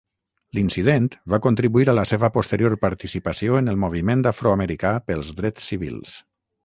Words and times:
L'incident 0.57 1.09
va 1.33 1.39
contribuir 1.45 1.85
a 1.93 1.95
la 1.99 2.05
seva 2.11 2.29
posterior 2.37 2.77
participació 2.85 3.59
en 3.61 3.73
el 3.75 3.77
moviment 3.85 4.25
afroamericà 4.33 4.95
pels 5.11 5.31
drets 5.43 5.69
civils. 5.75 6.17